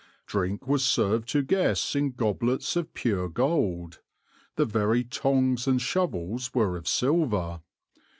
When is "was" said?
0.67-0.83